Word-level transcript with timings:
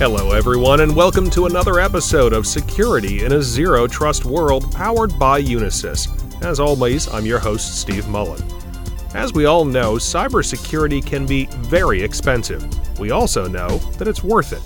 Hello, 0.00 0.30
everyone, 0.32 0.80
and 0.80 0.96
welcome 0.96 1.28
to 1.28 1.44
another 1.44 1.78
episode 1.78 2.32
of 2.32 2.46
Security 2.46 3.22
in 3.22 3.32
a 3.32 3.42
Zero 3.42 3.86
Trust 3.86 4.24
World 4.24 4.72
powered 4.72 5.18
by 5.18 5.42
Unisys. 5.42 6.08
As 6.42 6.58
always, 6.58 7.06
I'm 7.12 7.26
your 7.26 7.38
host, 7.38 7.78
Steve 7.78 8.08
Mullen. 8.08 8.42
As 9.12 9.34
we 9.34 9.44
all 9.44 9.66
know, 9.66 9.96
cybersecurity 9.96 11.04
can 11.04 11.26
be 11.26 11.48
very 11.48 12.00
expensive. 12.00 12.66
We 12.98 13.10
also 13.10 13.46
know 13.46 13.76
that 13.98 14.08
it's 14.08 14.24
worth 14.24 14.54
it. 14.54 14.62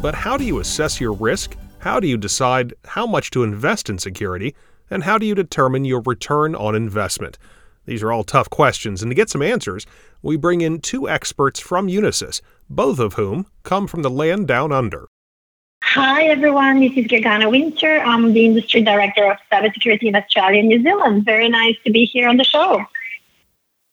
But 0.00 0.14
how 0.14 0.36
do 0.36 0.44
you 0.44 0.60
assess 0.60 1.00
your 1.00 1.12
risk? 1.12 1.56
How 1.80 1.98
do 1.98 2.06
you 2.06 2.16
decide 2.16 2.72
how 2.84 3.04
much 3.04 3.32
to 3.32 3.42
invest 3.42 3.90
in 3.90 3.98
security? 3.98 4.54
And 4.92 5.02
how 5.02 5.18
do 5.18 5.26
you 5.26 5.34
determine 5.34 5.86
your 5.86 6.02
return 6.06 6.54
on 6.54 6.76
investment? 6.76 7.36
These 7.88 8.02
are 8.02 8.12
all 8.12 8.22
tough 8.22 8.50
questions, 8.50 9.00
and 9.00 9.10
to 9.10 9.14
get 9.14 9.30
some 9.30 9.40
answers, 9.40 9.86
we 10.20 10.36
bring 10.36 10.60
in 10.60 10.80
two 10.80 11.08
experts 11.08 11.58
from 11.58 11.86
Unisys, 11.88 12.42
both 12.68 12.98
of 12.98 13.14
whom 13.14 13.46
come 13.62 13.86
from 13.86 14.02
the 14.02 14.10
land 14.10 14.46
down 14.46 14.72
under. 14.72 15.08
Hi, 15.82 16.24
everyone. 16.24 16.80
This 16.80 16.92
is 16.98 17.06
Gergana 17.06 17.46
Winzer. 17.46 18.04
I'm 18.04 18.34
the 18.34 18.44
Industry 18.44 18.82
Director 18.82 19.30
of 19.30 19.38
Cybersecurity 19.50 20.02
in 20.02 20.16
Australia 20.16 20.58
and 20.58 20.68
New 20.68 20.82
Zealand. 20.82 21.24
Very 21.24 21.48
nice 21.48 21.76
to 21.86 21.90
be 21.90 22.04
here 22.04 22.28
on 22.28 22.36
the 22.36 22.44
show. 22.44 22.84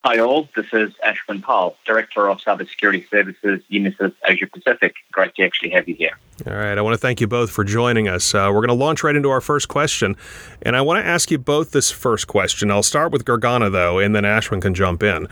Hi 0.07 0.19
all, 0.19 0.47
this 0.55 0.67
is 0.71 0.93
Ashwin 1.03 1.41
Pal, 1.41 1.75
Director 1.83 2.29
of 2.29 2.37
Cybersecurity 2.37 3.09
Services, 3.09 3.63
Unisys 3.71 4.13
Asia 4.23 4.45
Pacific. 4.45 4.93
Great 5.11 5.33
to 5.33 5.43
actually 5.43 5.71
have 5.71 5.89
you 5.89 5.95
here. 5.95 6.11
All 6.45 6.53
right, 6.53 6.77
I 6.77 6.81
want 6.83 6.93
to 6.93 6.99
thank 6.99 7.21
you 7.21 7.25
both 7.25 7.49
for 7.49 7.63
joining 7.63 8.07
us. 8.07 8.35
Uh, 8.35 8.51
we're 8.53 8.59
going 8.59 8.67
to 8.67 8.75
launch 8.75 9.03
right 9.03 9.15
into 9.15 9.31
our 9.31 9.41
first 9.41 9.67
question, 9.67 10.15
and 10.61 10.75
I 10.75 10.81
want 10.81 11.03
to 11.03 11.09
ask 11.09 11.31
you 11.31 11.39
both 11.39 11.71
this 11.71 11.89
first 11.89 12.27
question. 12.27 12.69
I'll 12.69 12.83
start 12.83 13.11
with 13.11 13.25
Gergana, 13.25 13.71
though, 13.71 13.97
and 13.97 14.15
then 14.15 14.25
Ashwin 14.25 14.61
can 14.61 14.75
jump 14.75 15.01
in. 15.01 15.27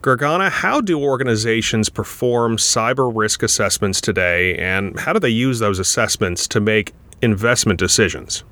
Gergana, 0.00 0.50
how 0.50 0.80
do 0.80 1.02
organizations 1.02 1.90
perform 1.90 2.56
cyber 2.56 3.14
risk 3.14 3.42
assessments 3.42 4.00
today, 4.00 4.56
and 4.56 4.98
how 5.00 5.12
do 5.12 5.18
they 5.18 5.28
use 5.28 5.58
those 5.58 5.78
assessments 5.78 6.48
to 6.48 6.62
make 6.62 6.94
investment 7.20 7.78
decisions? 7.78 8.42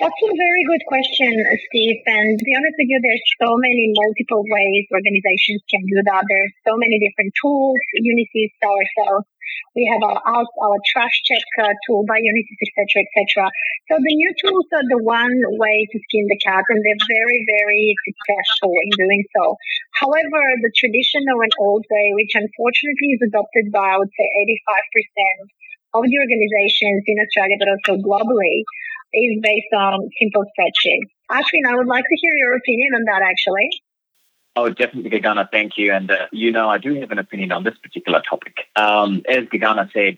That's 0.00 0.20
a 0.22 0.32
very 0.36 0.64
good 0.68 0.84
question, 0.88 1.32
Steve. 1.70 2.00
And 2.04 2.38
to 2.38 2.44
be 2.44 2.54
honest 2.56 2.76
with 2.76 2.90
you, 2.90 3.00
there's 3.00 3.26
so 3.40 3.50
many 3.56 3.92
multiple 3.96 4.44
ways 4.44 4.84
organizations 4.92 5.64
can 5.68 5.82
do 5.88 5.98
that. 6.04 6.24
There's 6.28 6.54
so 6.68 6.76
many 6.76 7.00
different 7.00 7.32
tools. 7.40 7.80
Unisys 7.96 8.52
ourselves, 8.60 9.26
we 9.76 9.84
have 9.92 10.02
our 10.04 10.44
our 10.44 10.78
trust 10.88 11.16
check 11.28 11.44
uh, 11.60 11.72
tool 11.84 12.04
by 12.08 12.16
Unisys, 12.16 12.60
etc., 12.64 13.04
etc. 13.04 13.48
So 13.88 14.00
the 14.00 14.14
new 14.16 14.32
tools 14.40 14.66
are 14.72 14.88
the 14.88 15.00
one 15.04 15.36
way 15.60 15.84
to 15.84 15.96
skin 16.08 16.26
the 16.28 16.40
cat, 16.40 16.64
and 16.68 16.80
they're 16.80 17.06
very, 17.08 17.40
very 17.44 17.92
successful 18.08 18.72
in 18.72 18.90
doing 18.96 19.22
so. 19.36 19.56
However, 20.00 20.40
the 20.64 20.72
traditional 20.76 21.44
and 21.44 21.52
old 21.60 21.84
way, 21.88 22.06
which 22.16 22.34
unfortunately 22.36 23.16
is 23.16 23.22
adopted 23.28 23.72
by, 23.72 23.96
I 23.96 24.00
would 24.00 24.12
say, 24.16 24.26
85% 25.96 26.00
of 26.00 26.02
the 26.04 26.18
organizations 26.20 27.04
in 27.06 27.16
Australia, 27.20 27.56
but 27.60 27.72
also 27.72 28.00
globally, 28.00 28.64
is 29.16 29.40
based 29.42 29.72
on 29.76 30.08
simple 30.20 30.44
spreadsheets. 30.44 31.10
Ashwin, 31.30 31.64
I 31.68 31.76
would 31.76 31.86
like 31.86 32.04
to 32.04 32.16
hear 32.20 32.34
your 32.36 32.56
opinion 32.56 32.94
on 32.94 33.04
that 33.06 33.22
actually. 33.22 33.68
Oh, 34.54 34.70
definitely, 34.70 35.10
Gergana. 35.10 35.48
Thank 35.50 35.76
you. 35.76 35.92
And, 35.92 36.10
uh, 36.10 36.26
you 36.32 36.50
know, 36.50 36.68
I 36.68 36.78
do 36.78 36.94
have 37.00 37.10
an 37.10 37.18
opinion 37.18 37.52
on 37.52 37.62
this 37.62 37.76
particular 37.76 38.22
topic. 38.28 38.56
Um, 38.74 39.22
as 39.28 39.44
Gergana 39.44 39.92
said, 39.92 40.16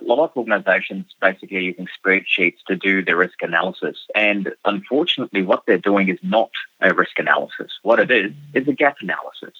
a 0.00 0.04
lot 0.04 0.22
of 0.22 0.30
organizations 0.36 1.06
basically 1.20 1.56
are 1.56 1.60
using 1.60 1.88
spreadsheets 1.98 2.58
to 2.68 2.76
do 2.76 3.04
their 3.04 3.16
risk 3.16 3.42
analysis. 3.42 3.98
And 4.14 4.50
unfortunately, 4.64 5.42
what 5.42 5.64
they're 5.66 5.78
doing 5.78 6.08
is 6.08 6.18
not 6.22 6.50
a 6.80 6.94
risk 6.94 7.18
analysis. 7.18 7.72
What 7.82 7.98
it 7.98 8.10
is, 8.10 8.32
is 8.54 8.68
a 8.68 8.72
gap 8.72 8.96
analysis. 9.00 9.54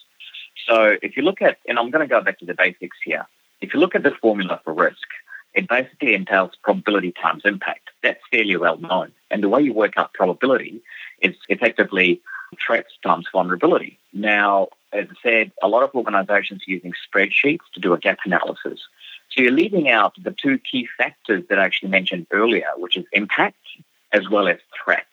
So 0.69 0.97
if 1.03 1.17
you 1.17 1.23
look 1.23 1.43
at, 1.43 1.59
and 1.67 1.79
I'm 1.79 1.91
going 1.91 2.07
to 2.07 2.15
go 2.15 2.23
back 2.23 2.39
to 2.39 2.47
the 2.47 2.55
basics 2.55 2.99
here. 3.05 3.27
If 3.61 3.75
you 3.75 3.81
look 3.81 3.95
at 3.95 4.03
the 4.03 4.13
formula 4.13 4.61
for 4.65 4.73
risk, 4.73 5.09
it 5.55 5.69
basically 5.69 6.15
entails 6.15 6.53
probability 6.63 7.13
times 7.13 7.43
impact. 7.45 7.91
That's 8.03 8.21
fairly 8.31 8.57
well 8.57 8.79
known. 8.79 9.13
And 9.31 9.43
the 9.43 9.49
way 9.49 9.63
you 9.63 9.73
work 9.73 9.95
out 9.97 10.13
probability 10.15 10.81
is 11.21 11.35
effectively 11.49 12.21
threats 12.65 12.93
times 13.05 13.27
vulnerability. 13.33 13.99
Now, 14.13 14.69
as 14.93 15.07
I 15.11 15.15
said, 15.23 15.53
a 15.63 15.69
lot 15.69 15.83
of 15.83 15.95
organizations 15.95 16.63
are 16.67 16.71
using 16.71 16.93
spreadsheets 16.93 17.61
to 17.75 17.81
do 17.81 17.93
a 17.93 17.99
gap 17.99 18.19
analysis. 18.25 18.81
So 19.31 19.43
you're 19.43 19.53
leaving 19.53 19.89
out 19.89 20.15
the 20.21 20.33
two 20.33 20.59
key 20.59 20.89
factors 20.99 21.45
that 21.49 21.59
I 21.59 21.65
actually 21.65 21.91
mentioned 21.91 22.27
earlier, 22.33 22.67
which 22.77 22.97
is 22.97 23.05
impact 23.13 23.57
as 24.13 24.29
well 24.29 24.49
as 24.49 24.59
threat. 24.85 25.07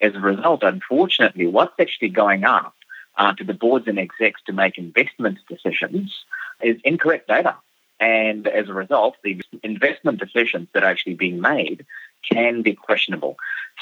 As 0.00 0.14
a 0.14 0.20
result, 0.20 0.62
unfortunately, 0.62 1.46
what's 1.46 1.78
actually 1.78 2.08
going 2.08 2.44
up 2.44 2.74
uh, 3.16 3.34
to 3.34 3.44
the 3.44 3.52
boards 3.52 3.86
and 3.88 3.98
execs 3.98 4.40
to 4.46 4.52
make 4.52 4.78
investment 4.78 5.38
decisions 5.48 6.14
is 6.62 6.76
incorrect 6.84 7.28
data. 7.28 7.56
And 8.00 8.46
as 8.46 8.68
a 8.68 8.74
result, 8.74 9.16
the 9.24 9.40
investment 9.62 10.20
decisions 10.20 10.68
that 10.72 10.84
are 10.84 10.90
actually 10.90 11.14
being 11.14 11.40
made 11.40 11.84
can 12.30 12.62
be 12.62 12.74
questionable. 12.74 13.36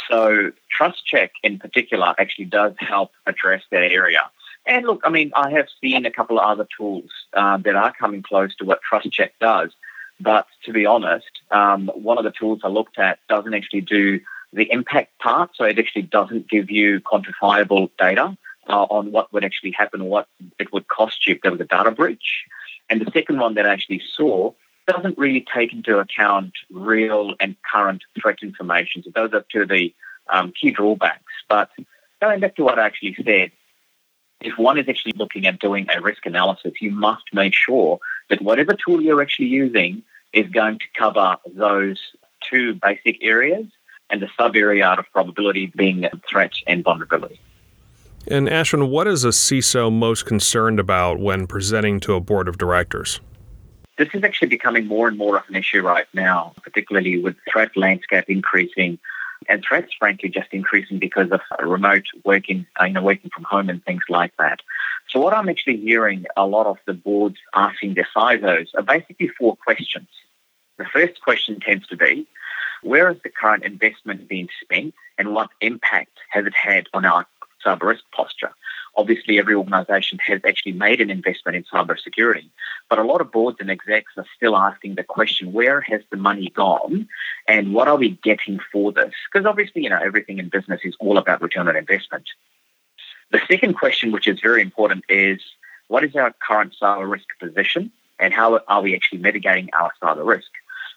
So 0.08 0.52
Trust 0.70 1.04
Check 1.04 1.32
in 1.42 1.58
particular 1.58 2.14
actually 2.18 2.46
does 2.46 2.74
help 2.78 3.12
address 3.26 3.62
that 3.70 3.82
area. 3.82 4.30
And 4.66 4.84
look, 4.84 5.02
I 5.04 5.10
mean, 5.10 5.32
I 5.34 5.50
have 5.52 5.68
seen 5.80 6.06
a 6.06 6.10
couple 6.10 6.38
of 6.38 6.44
other 6.44 6.66
tools 6.76 7.10
uh, 7.34 7.58
that 7.58 7.76
are 7.76 7.92
coming 7.92 8.22
close 8.22 8.54
to 8.56 8.64
what 8.64 8.80
Trust 8.82 9.10
Check 9.12 9.34
does. 9.40 9.70
But 10.20 10.46
to 10.64 10.72
be 10.72 10.86
honest, 10.86 11.30
um, 11.50 11.90
one 11.94 12.18
of 12.18 12.24
the 12.24 12.30
tools 12.30 12.60
I 12.64 12.68
looked 12.68 12.98
at 12.98 13.18
doesn't 13.28 13.54
actually 13.54 13.82
do 13.82 14.20
the 14.52 14.70
impact 14.72 15.18
part. 15.18 15.50
So 15.54 15.64
it 15.64 15.78
actually 15.78 16.02
doesn't 16.02 16.48
give 16.48 16.70
you 16.70 17.00
quantifiable 17.00 17.90
data 17.98 18.36
uh, 18.68 18.86
on 18.90 19.12
what 19.12 19.32
would 19.32 19.44
actually 19.44 19.72
happen, 19.72 20.00
or 20.00 20.08
what 20.08 20.28
it 20.58 20.72
would 20.72 20.88
cost 20.88 21.26
you 21.26 21.34
if 21.34 21.42
there 21.42 21.52
was 21.52 21.60
a 21.60 21.64
data 21.64 21.90
breach. 21.90 22.46
And 22.88 23.00
the 23.00 23.10
second 23.12 23.38
one 23.38 23.54
that 23.54 23.66
I 23.66 23.72
actually 23.72 24.02
saw 24.14 24.52
doesn't 24.86 25.18
really 25.18 25.44
take 25.52 25.72
into 25.72 25.98
account 25.98 26.52
real 26.70 27.34
and 27.40 27.56
current 27.70 28.02
threat 28.20 28.38
information. 28.42 29.02
So 29.02 29.10
those 29.14 29.32
are 29.32 29.44
two 29.50 29.62
of 29.62 29.68
the 29.68 29.94
um, 30.30 30.52
key 30.58 30.70
drawbacks. 30.70 31.32
But 31.48 31.70
going 32.20 32.40
back 32.40 32.56
to 32.56 32.64
what 32.64 32.78
I 32.78 32.86
actually 32.86 33.16
said, 33.24 33.50
if 34.40 34.58
one 34.58 34.78
is 34.78 34.88
actually 34.88 35.14
looking 35.16 35.46
at 35.46 35.58
doing 35.58 35.86
a 35.94 36.00
risk 36.00 36.26
analysis, 36.26 36.74
you 36.80 36.90
must 36.90 37.24
make 37.32 37.54
sure 37.54 37.98
that 38.28 38.42
whatever 38.42 38.74
tool 38.74 39.00
you're 39.00 39.22
actually 39.22 39.48
using 39.48 40.02
is 40.32 40.46
going 40.48 40.78
to 40.78 40.84
cover 40.96 41.36
those 41.46 41.98
two 42.42 42.74
basic 42.74 43.22
areas 43.24 43.66
and 44.10 44.22
the 44.22 44.28
sub 44.36 44.54
area 44.54 44.84
out 44.84 44.98
of 44.98 45.06
probability 45.12 45.66
being 45.74 46.08
threat 46.28 46.52
and 46.66 46.84
vulnerability. 46.84 47.40
And 48.28 48.48
Ashwin, 48.48 48.88
what 48.88 49.06
is 49.06 49.24
a 49.24 49.28
CISO 49.28 49.92
most 49.92 50.26
concerned 50.26 50.80
about 50.80 51.20
when 51.20 51.46
presenting 51.46 52.00
to 52.00 52.14
a 52.14 52.20
board 52.20 52.48
of 52.48 52.58
directors? 52.58 53.20
This 53.98 54.08
is 54.14 54.24
actually 54.24 54.48
becoming 54.48 54.86
more 54.86 55.06
and 55.06 55.16
more 55.16 55.36
of 55.36 55.44
an 55.48 55.54
issue 55.54 55.80
right 55.80 56.06
now, 56.12 56.52
particularly 56.62 57.18
with 57.18 57.36
threat 57.50 57.76
landscape 57.76 58.24
increasing 58.26 58.98
and 59.48 59.64
threats, 59.66 59.92
frankly, 59.96 60.28
just 60.28 60.48
increasing 60.50 60.98
because 60.98 61.30
of 61.30 61.40
remote 61.62 62.06
working, 62.24 62.66
uh, 62.80 62.86
you 62.86 62.94
know, 62.94 63.02
working 63.02 63.30
from 63.32 63.44
home 63.44 63.68
and 63.68 63.84
things 63.84 64.02
like 64.08 64.32
that. 64.38 64.58
So 65.08 65.20
what 65.20 65.32
I'm 65.32 65.48
actually 65.48 65.76
hearing 65.76 66.26
a 66.36 66.46
lot 66.46 66.66
of 66.66 66.78
the 66.84 66.94
boards 66.94 67.36
asking 67.54 67.94
their 67.94 68.08
CISOs 68.14 68.68
are 68.76 68.82
basically 68.82 69.28
four 69.28 69.56
questions. 69.56 70.08
The 70.78 70.86
first 70.92 71.20
question 71.22 71.60
tends 71.60 71.86
to 71.88 71.96
be, 71.96 72.26
where 72.82 73.08
is 73.10 73.18
the 73.22 73.30
current 73.30 73.64
investment 73.64 74.28
being 74.28 74.48
spent 74.62 74.94
and 75.16 75.32
what 75.32 75.50
impact 75.60 76.18
has 76.30 76.44
it 76.44 76.54
had 76.54 76.88
on 76.92 77.04
our 77.04 77.24
cyber 77.66 77.82
risk 77.82 78.04
posture. 78.12 78.52
Obviously, 78.96 79.38
every 79.38 79.54
organization 79.54 80.18
has 80.24 80.40
actually 80.46 80.72
made 80.72 81.00
an 81.02 81.10
investment 81.10 81.56
in 81.56 81.64
cybersecurity, 81.64 82.48
but 82.88 82.98
a 82.98 83.02
lot 83.02 83.20
of 83.20 83.30
boards 83.30 83.58
and 83.60 83.70
execs 83.70 84.12
are 84.16 84.24
still 84.34 84.56
asking 84.56 84.94
the 84.94 85.04
question, 85.04 85.52
where 85.52 85.82
has 85.82 86.00
the 86.10 86.16
money 86.16 86.48
gone 86.48 87.08
and 87.46 87.74
what 87.74 87.88
are 87.88 87.96
we 87.96 88.10
getting 88.22 88.58
for 88.72 88.92
this? 88.92 89.12
Because 89.30 89.44
obviously, 89.44 89.82
you 89.82 89.90
know, 89.90 90.00
everything 90.02 90.38
in 90.38 90.48
business 90.48 90.80
is 90.84 90.94
all 90.98 91.18
about 91.18 91.42
return 91.42 91.68
on 91.68 91.76
investment. 91.76 92.24
The 93.32 93.40
second 93.50 93.74
question, 93.74 94.12
which 94.12 94.28
is 94.28 94.40
very 94.40 94.62
important, 94.62 95.04
is 95.08 95.40
what 95.88 96.04
is 96.04 96.16
our 96.16 96.32
current 96.32 96.74
cyber 96.80 97.10
risk 97.10 97.26
position 97.38 97.92
and 98.18 98.32
how 98.32 98.60
are 98.66 98.82
we 98.82 98.94
actually 98.94 99.18
mitigating 99.18 99.68
our 99.74 99.90
cyber 100.02 100.24
risk? 100.24 100.50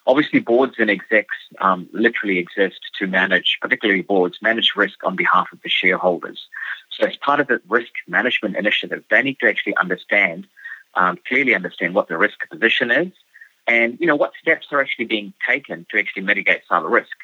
Obviously, 0.10 0.40
boards 0.40 0.74
and 0.80 0.90
execs 0.90 1.36
um, 1.62 1.88
literally 1.94 2.40
exist 2.40 2.80
to 2.98 3.06
manage, 3.06 3.60
particularly 3.62 4.02
boards, 4.02 4.40
manage 4.42 4.72
risk 4.76 4.98
on 5.04 5.16
behalf 5.16 5.50
of 5.54 5.62
the 5.62 5.70
shareholders. 5.70 6.48
So, 6.90 7.06
as 7.06 7.16
part 7.18 7.40
of 7.40 7.46
the 7.46 7.62
risk 7.70 7.92
management 8.08 8.56
initiative, 8.56 9.04
they 9.12 9.22
need 9.22 9.38
to 9.42 9.48
actually 9.48 9.78
understand, 9.78 10.48
um, 10.96 11.20
clearly 11.28 11.54
understand 11.54 11.94
what 11.94 12.08
the 12.08 12.18
risk 12.18 12.40
position 12.50 12.90
is, 12.90 13.12
and 13.68 14.00
you 14.00 14.08
know 14.08 14.16
what 14.16 14.32
steps 14.42 14.66
are 14.72 14.82
actually 14.82 15.06
being 15.06 15.32
taken 15.48 15.86
to 15.92 16.00
actually 16.00 16.24
mitigate 16.24 16.64
cyber 16.68 16.90
risk. 16.90 17.16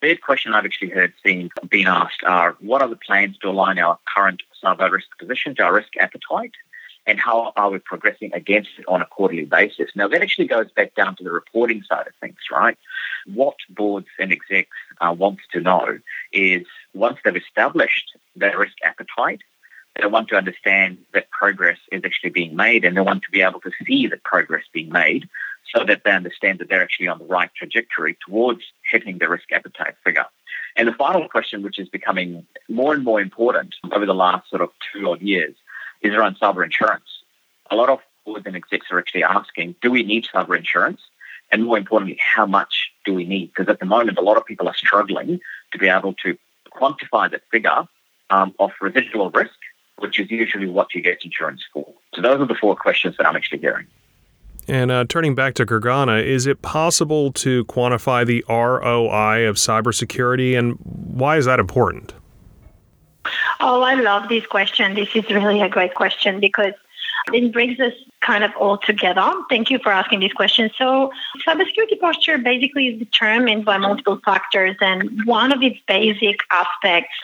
Third 0.00 0.22
question 0.22 0.54
I've 0.54 0.64
actually 0.64 0.88
heard 0.88 1.12
seen 1.22 1.50
being 1.68 1.86
asked 1.86 2.24
are 2.26 2.56
what 2.60 2.80
are 2.80 2.88
the 2.88 2.96
plans 2.96 3.36
to 3.42 3.50
align 3.50 3.78
our 3.78 3.98
current 4.16 4.42
cyber 4.64 4.90
risk 4.90 5.08
position 5.18 5.54
to 5.56 5.62
our 5.64 5.74
risk 5.74 5.98
appetite? 6.00 6.54
And 7.06 7.18
how 7.18 7.52
are 7.56 7.70
we 7.70 7.78
progressing 7.78 8.32
against 8.32 8.70
it 8.78 8.84
on 8.88 9.02
a 9.02 9.06
quarterly 9.06 9.44
basis. 9.44 9.90
Now, 9.94 10.08
that 10.08 10.22
actually 10.22 10.46
goes 10.46 10.70
back 10.70 10.94
down 10.94 11.16
to 11.16 11.24
the 11.24 11.32
reporting 11.32 11.82
side 11.82 12.06
of 12.06 12.14
things, 12.20 12.36
right? 12.50 12.78
What 13.26 13.56
boards 13.68 14.06
and 14.18 14.32
execs 14.32 14.76
uh, 15.00 15.14
want 15.16 15.40
to 15.52 15.60
know 15.60 15.98
is 16.32 16.66
once 16.94 17.18
they've 17.24 17.36
established 17.36 18.16
their 18.36 18.58
risk 18.58 18.76
appetite, 18.82 19.42
they 20.00 20.06
want 20.06 20.28
to 20.28 20.36
understand 20.36 20.98
that 21.12 21.30
progress 21.30 21.78
is 21.92 22.02
actually 22.04 22.30
being 22.30 22.56
made 22.56 22.84
and 22.84 22.96
they 22.96 23.00
want 23.00 23.22
to 23.22 23.30
be 23.30 23.42
able 23.42 23.60
to 23.60 23.70
see 23.86 24.06
the 24.06 24.16
progress 24.16 24.64
being 24.72 24.90
made 24.90 25.28
so 25.74 25.84
that 25.84 26.02
they 26.04 26.10
understand 26.10 26.58
that 26.58 26.68
they're 26.68 26.82
actually 26.82 27.08
on 27.08 27.18
the 27.18 27.24
right 27.24 27.50
trajectory 27.56 28.16
towards 28.26 28.60
hitting 28.90 29.18
the 29.18 29.28
risk 29.28 29.52
appetite 29.52 29.94
figure. 30.04 30.26
And 30.76 30.88
the 30.88 30.92
final 30.92 31.28
question, 31.28 31.62
which 31.62 31.78
is 31.78 31.88
becoming 31.88 32.46
more 32.68 32.94
and 32.94 33.04
more 33.04 33.20
important 33.20 33.74
over 33.92 34.04
the 34.04 34.14
last 34.14 34.50
sort 34.50 34.62
of 34.62 34.70
two 34.92 35.08
odd 35.08 35.22
years, 35.22 35.54
is 36.04 36.14
around 36.14 36.38
cyber 36.38 36.64
insurance. 36.64 37.04
A 37.70 37.76
lot 37.76 37.88
of 37.88 38.00
boards 38.24 38.46
and 38.46 38.56
execs 38.56 38.86
are 38.90 38.98
actually 38.98 39.24
asking, 39.24 39.76
do 39.82 39.90
we 39.90 40.02
need 40.02 40.26
cyber 40.32 40.56
insurance? 40.56 41.00
And 41.50 41.64
more 41.64 41.78
importantly, 41.78 42.18
how 42.20 42.46
much 42.46 42.90
do 43.04 43.14
we 43.14 43.24
need? 43.24 43.52
Because 43.54 43.68
at 43.68 43.80
the 43.80 43.86
moment, 43.86 44.18
a 44.18 44.22
lot 44.22 44.36
of 44.36 44.44
people 44.44 44.68
are 44.68 44.74
struggling 44.74 45.40
to 45.72 45.78
be 45.78 45.88
able 45.88 46.14
to 46.24 46.36
quantify 46.72 47.30
that 47.30 47.42
figure 47.50 47.84
um, 48.30 48.54
of 48.58 48.70
residual 48.80 49.30
risk, 49.30 49.54
which 49.98 50.18
is 50.18 50.30
usually 50.30 50.66
what 50.66 50.94
you 50.94 51.02
get 51.02 51.24
insurance 51.24 51.62
for. 51.72 51.86
So 52.14 52.22
those 52.22 52.40
are 52.40 52.46
the 52.46 52.54
four 52.54 52.76
questions 52.76 53.16
that 53.18 53.26
I'm 53.26 53.36
actually 53.36 53.58
hearing. 53.58 53.86
And 54.66 54.90
uh, 54.90 55.04
turning 55.08 55.34
back 55.34 55.54
to 55.54 55.66
Gergana, 55.66 56.24
is 56.24 56.46
it 56.46 56.62
possible 56.62 57.30
to 57.32 57.66
quantify 57.66 58.24
the 58.24 58.42
ROI 58.48 59.46
of 59.46 59.56
cybersecurity, 59.56 60.58
and 60.58 60.78
why 60.82 61.36
is 61.36 61.44
that 61.44 61.60
important? 61.60 62.14
Oh, 63.66 63.80
I 63.80 63.94
love 63.94 64.28
this 64.28 64.44
question. 64.44 64.94
This 64.94 65.08
is 65.16 65.24
really 65.30 65.62
a 65.62 65.70
great 65.70 65.94
question 65.94 66.38
because 66.38 66.74
it 67.32 67.50
brings 67.50 67.80
us 67.80 67.94
kind 68.24 68.42
of 68.44 68.50
all 68.58 68.78
together. 68.78 69.30
Thank 69.48 69.70
you 69.70 69.78
for 69.78 69.92
asking 69.92 70.20
this 70.20 70.32
question. 70.32 70.70
So, 70.78 71.12
cybersecurity 71.46 72.00
posture 72.00 72.38
basically 72.38 72.88
is 72.88 72.98
determined 72.98 73.64
by 73.64 73.78
multiple 73.78 74.20
factors, 74.24 74.76
and 74.80 75.24
one 75.26 75.52
of 75.52 75.62
its 75.62 75.78
basic 75.86 76.38
aspects 76.50 77.14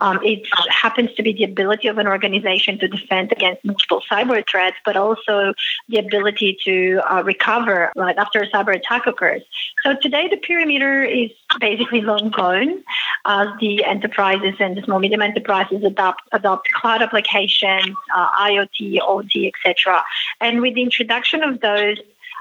um, 0.00 0.20
it 0.22 0.46
happens 0.70 1.12
to 1.14 1.22
be 1.22 1.32
the 1.32 1.44
ability 1.44 1.88
of 1.88 1.98
an 1.98 2.06
organization 2.06 2.78
to 2.78 2.88
defend 2.88 3.32
against 3.32 3.64
multiple 3.64 4.02
cyber 4.10 4.42
threats, 4.48 4.76
but 4.84 4.96
also 4.96 5.54
the 5.88 5.98
ability 5.98 6.58
to 6.64 7.00
uh, 7.10 7.22
recover 7.22 7.92
right 7.96 8.16
after 8.16 8.40
a 8.40 8.48
cyber 8.50 8.74
attack 8.74 9.06
occurs. 9.06 9.42
So 9.82 9.96
today, 10.00 10.28
the 10.28 10.36
perimeter 10.36 11.02
is 11.02 11.30
basically 11.58 12.00
long 12.02 12.30
gone 12.30 12.84
as 13.26 13.48
the 13.60 13.84
enterprises 13.84 14.54
and 14.60 14.76
the 14.76 14.82
small 14.82 14.98
medium 14.98 15.22
enterprises 15.22 15.82
adopt 15.84 16.22
adopt 16.32 16.70
cloud 16.72 17.02
applications, 17.02 17.96
uh, 18.14 18.30
IoT, 18.38 18.98
OT, 19.02 19.52
etc. 19.52 20.02
And 20.50 20.62
with 20.62 20.74
the 20.74 20.82
introduction 20.82 21.44
of 21.44 21.60
those, 21.60 21.98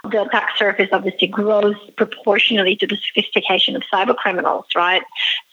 the 0.10 0.24
attack 0.24 0.58
surface 0.58 0.90
obviously 0.92 1.28
grows 1.28 1.76
proportionally 1.96 2.76
to 2.78 2.88
the 2.88 2.98
sophistication 2.98 3.76
of 3.76 3.84
cyber 3.94 4.16
criminals, 4.16 4.66
right? 4.76 5.04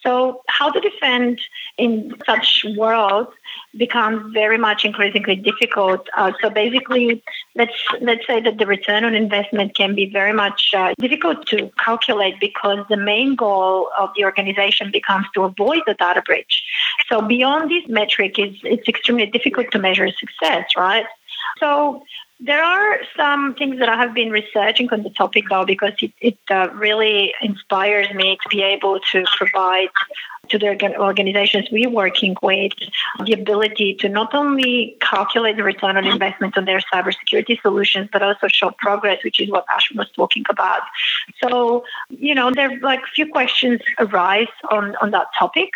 So 0.02 0.40
how 0.48 0.70
to 0.70 0.80
defend 0.80 1.38
in 1.76 2.14
such 2.24 2.64
world 2.74 3.26
becomes 3.76 4.32
very 4.32 4.56
much 4.56 4.86
increasingly 4.86 5.36
difficult. 5.36 6.08
Uh, 6.16 6.32
so 6.40 6.48
basically, 6.48 7.22
let's 7.56 7.74
let's 8.00 8.26
say 8.26 8.40
that 8.40 8.56
the 8.56 8.64
return 8.64 9.04
on 9.04 9.14
investment 9.14 9.74
can 9.74 9.94
be 9.94 10.06
very 10.10 10.32
much 10.32 10.70
uh, 10.74 10.94
difficult 10.98 11.46
to 11.48 11.70
calculate 11.76 12.40
because 12.40 12.86
the 12.88 12.96
main 12.96 13.34
goal 13.34 13.90
of 13.98 14.08
the 14.16 14.24
organization 14.24 14.90
becomes 14.90 15.26
to 15.34 15.42
avoid 15.42 15.82
the 15.86 15.92
data 15.92 16.22
breach. 16.24 16.62
So 17.10 17.20
beyond 17.20 17.70
this 17.70 17.86
metric, 17.86 18.38
is 18.38 18.54
it's 18.62 18.88
extremely 18.88 19.26
difficult 19.26 19.72
to 19.72 19.78
measure 19.78 20.08
success, 20.10 20.64
right? 20.74 21.04
So 21.58 22.02
there 22.40 22.62
are 22.62 22.98
some 23.16 23.54
things 23.54 23.78
that 23.78 23.88
I 23.88 23.96
have 23.96 24.14
been 24.14 24.30
researching 24.30 24.88
on 24.92 25.02
the 25.02 25.10
topic 25.10 25.44
though, 25.48 25.64
because 25.64 25.92
it, 26.00 26.12
it 26.20 26.38
uh, 26.50 26.68
really 26.74 27.34
inspires 27.40 28.12
me 28.14 28.38
to 28.42 28.48
be 28.48 28.62
able 28.62 29.00
to 29.12 29.24
provide 29.36 29.88
to 30.48 30.58
the 30.58 30.96
organizations 30.98 31.68
we're 31.70 31.90
working 31.90 32.36
with 32.42 32.72
the 33.24 33.32
ability 33.32 33.94
to 33.94 34.08
not 34.08 34.34
only 34.34 34.96
calculate 35.00 35.56
the 35.56 35.64
return 35.64 35.96
on 35.96 36.06
investment 36.06 36.56
on 36.56 36.64
their 36.64 36.80
cybersecurity 36.92 37.60
solutions, 37.62 38.08
but 38.12 38.22
also 38.22 38.48
show 38.48 38.70
progress, 38.78 39.22
which 39.24 39.40
is 39.40 39.50
what 39.50 39.64
Ashwin 39.66 39.96
was 39.96 40.10
talking 40.14 40.44
about. 40.48 40.82
So, 41.42 41.84
you 42.10 42.34
know, 42.34 42.52
there 42.52 42.78
like 42.80 43.00
a 43.00 43.10
few 43.14 43.26
questions 43.30 43.80
arise 43.98 44.48
on, 44.70 44.94
on 45.02 45.10
that 45.10 45.28
topic. 45.38 45.70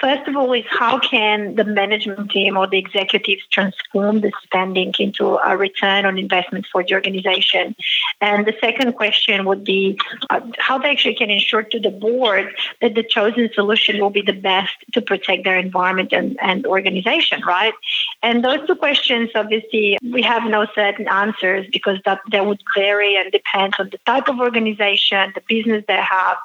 First 0.00 0.28
of 0.28 0.36
all, 0.36 0.52
is 0.52 0.64
how 0.68 0.98
can 0.98 1.54
the 1.54 1.64
management 1.64 2.30
team 2.30 2.56
or 2.56 2.66
the 2.66 2.78
executives 2.78 3.42
transform 3.50 4.20
the 4.20 4.32
spending 4.42 4.92
into 4.98 5.36
a 5.36 5.56
return 5.56 6.04
on 6.04 6.18
investment 6.18 6.66
for 6.70 6.82
the 6.82 6.94
organization? 6.94 7.76
And 8.20 8.44
the 8.44 8.54
second 8.60 8.94
question 8.94 9.44
would 9.44 9.62
be 9.62 9.98
uh, 10.30 10.40
how 10.58 10.78
they 10.78 10.90
actually 10.90 11.14
can 11.14 11.30
ensure 11.30 11.62
to 11.62 11.78
the 11.78 11.90
board 11.90 12.54
that 12.80 12.94
the 12.94 13.04
chosen 13.04 13.50
solution 13.54 14.00
will 14.00 14.10
be 14.10 14.22
the 14.22 14.32
best 14.32 14.74
to 14.94 15.00
protect 15.00 15.44
their 15.44 15.56
environment 15.56 16.12
and, 16.12 16.36
and 16.42 16.66
organization, 16.66 17.42
right? 17.46 17.74
And 18.24 18.42
those 18.42 18.66
two 18.66 18.74
questions, 18.74 19.28
obviously, 19.34 19.98
we 20.02 20.22
have 20.22 20.44
no 20.44 20.66
certain 20.74 21.06
answers 21.08 21.66
because 21.70 21.98
that, 22.06 22.20
that 22.30 22.46
would 22.46 22.62
vary 22.74 23.16
and 23.16 23.30
depend 23.30 23.74
on 23.78 23.90
the 23.90 23.98
type 24.06 24.28
of 24.28 24.40
organization, 24.40 25.30
the 25.34 25.42
business 25.46 25.84
they 25.86 26.00
have, 26.00 26.38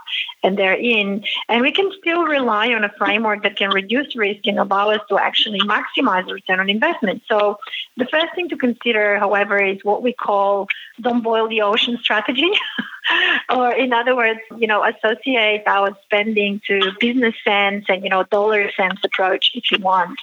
and 0.44 0.58
they're 0.58 0.74
in. 0.74 1.24
And 1.48 1.62
we 1.62 1.72
can 1.72 1.90
still 1.98 2.26
rely 2.26 2.74
on 2.74 2.84
a 2.84 2.92
framework 2.98 3.44
that 3.44 3.56
can 3.56 3.70
reduce 3.70 4.14
risk 4.14 4.46
and 4.46 4.60
allow 4.60 4.90
us 4.90 5.00
to 5.08 5.18
actually 5.18 5.62
maximize 5.62 6.30
return 6.30 6.60
on 6.60 6.70
investment. 6.70 7.22
So 7.30 7.60
the 7.96 8.08
first 8.08 8.36
thing 8.36 8.50
to 8.50 8.58
consider, 8.58 9.18
however, 9.18 9.58
is 9.64 9.78
what 9.82 10.04
we 10.04 10.12
call 10.12 10.68
don't 11.00 11.24
boil 11.24 11.48
the 11.48 11.62
ocean 11.62 11.98
strategy. 12.02 12.52
or 13.50 13.72
in 13.72 13.94
other 13.94 14.16
words, 14.16 14.40
you 14.58 14.68
know, 14.68 14.84
associate 14.84 15.64
our 15.68 15.96
spending 16.04 16.62
to 16.68 16.92
business 17.00 17.36
sense 17.44 17.86
and, 17.90 18.04
you 18.04 18.10
know, 18.10 18.24
dollar 18.24 18.72
sense 18.72 19.00
approach 19.04 19.52
if 19.54 19.72
you 19.72 19.80
want. 19.80 20.20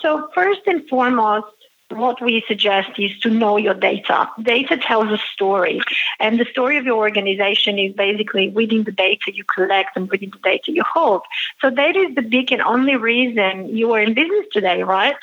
So 0.00 0.30
first 0.34 0.62
and 0.66 0.88
foremost, 0.88 1.46
what 1.90 2.20
we 2.20 2.44
suggest 2.48 2.98
is 2.98 3.16
to 3.20 3.30
know 3.30 3.56
your 3.56 3.74
data. 3.74 4.30
Data 4.42 4.76
tells 4.76 5.12
a 5.12 5.18
story, 5.32 5.80
and 6.18 6.40
the 6.40 6.46
story 6.46 6.78
of 6.78 6.84
your 6.84 6.96
organization 6.96 7.78
is 7.78 7.94
basically 7.94 8.48
within 8.48 8.84
the 8.84 8.92
data 8.92 9.32
you 9.32 9.44
collect 9.44 9.96
and 9.96 10.10
within 10.10 10.30
the 10.30 10.38
data 10.38 10.72
you 10.72 10.82
hold. 10.82 11.22
So, 11.60 11.70
data 11.70 12.00
is 12.00 12.14
the 12.14 12.22
big 12.22 12.52
and 12.52 12.62
only 12.62 12.96
reason 12.96 13.76
you 13.76 13.92
are 13.92 14.00
in 14.00 14.14
business 14.14 14.46
today, 14.52 14.82
right? 14.82 15.14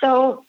So, 0.00 0.45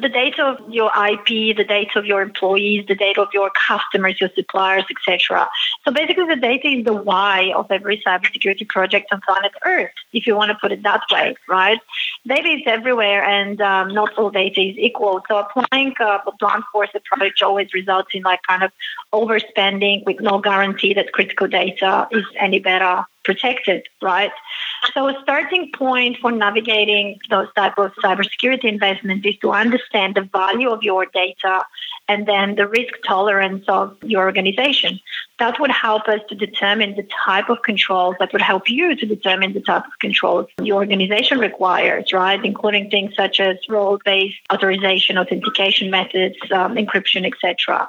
the 0.00 0.08
data 0.08 0.42
of 0.42 0.72
your 0.72 0.88
IP, 0.88 1.56
the 1.56 1.64
data 1.64 1.98
of 1.98 2.06
your 2.06 2.22
employees, 2.22 2.86
the 2.86 2.94
data 2.94 3.22
of 3.22 3.28
your 3.32 3.50
customers, 3.50 4.20
your 4.20 4.30
suppliers, 4.34 4.84
etc. 4.90 5.48
So 5.84 5.92
basically, 5.92 6.26
the 6.26 6.36
data 6.36 6.68
is 6.68 6.84
the 6.84 6.92
why 6.92 7.52
of 7.54 7.70
every 7.70 8.02
cybersecurity 8.06 8.68
project 8.68 9.12
on 9.12 9.20
planet 9.20 9.52
Earth, 9.64 9.92
if 10.12 10.26
you 10.26 10.36
want 10.36 10.50
to 10.50 10.58
put 10.60 10.72
it 10.72 10.82
that 10.82 11.02
way, 11.10 11.36
right? 11.48 11.80
Data 12.26 12.48
is 12.48 12.62
everywhere, 12.66 13.24
and 13.24 13.60
um, 13.60 13.88
not 13.88 14.16
all 14.18 14.30
data 14.30 14.60
is 14.60 14.76
equal. 14.78 15.22
So 15.28 15.38
applying 15.38 15.94
a 16.00 16.18
blunt 16.38 16.64
force 16.72 16.90
approach 16.94 17.42
always 17.42 17.72
results 17.74 18.10
in 18.14 18.22
like 18.22 18.42
kind 18.42 18.62
of 18.62 18.72
overspending 19.12 20.04
with 20.04 20.20
no 20.20 20.38
guarantee 20.38 20.94
that 20.94 21.12
critical 21.12 21.48
data 21.48 22.08
is 22.10 22.24
any 22.38 22.58
better 22.58 23.04
protected, 23.24 23.86
right? 24.02 24.30
So 24.92 25.08
a 25.08 25.18
starting 25.22 25.72
point 25.72 26.18
for 26.18 26.30
navigating 26.30 27.18
those 27.30 27.48
type 27.56 27.78
of 27.78 27.92
cybersecurity 27.96 28.64
investments 28.64 29.26
is 29.26 29.36
to 29.38 29.52
understand 29.52 30.14
the 30.14 30.22
value 30.22 30.70
of 30.70 30.82
your 30.82 31.06
data 31.06 31.64
and 32.08 32.26
then 32.26 32.54
the 32.54 32.68
risk 32.68 32.94
tolerance 33.06 33.64
of 33.66 33.96
your 34.02 34.24
organization. 34.24 35.00
That 35.38 35.58
would 35.58 35.70
help 35.70 36.06
us 36.06 36.20
to 36.28 36.34
determine 36.34 36.94
the 36.96 37.06
type 37.24 37.48
of 37.48 37.62
controls 37.62 38.16
that 38.20 38.32
would 38.32 38.42
help 38.42 38.68
you 38.68 38.94
to 38.94 39.06
determine 39.06 39.52
the 39.52 39.60
type 39.60 39.84
of 39.86 39.98
controls 40.00 40.46
your 40.62 40.76
organization 40.76 41.38
requires, 41.38 42.12
right? 42.12 42.42
Including 42.44 42.90
things 42.90 43.16
such 43.16 43.40
as 43.40 43.56
role-based 43.68 44.36
authorization, 44.52 45.18
authentication 45.18 45.90
methods, 45.90 46.36
um, 46.52 46.76
encryption, 46.76 47.26
etc. 47.26 47.88